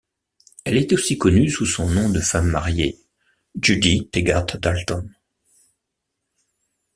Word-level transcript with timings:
Elle 0.65 0.77
est 0.77 0.91
aussi 0.93 1.19
connue 1.19 1.51
sous 1.51 1.67
son 1.67 1.87
nom 1.87 2.09
de 2.09 2.19
femme 2.21 2.47
mariée, 2.47 2.97
Judy 3.61 4.09
Tegart-Dalton. 4.11 5.07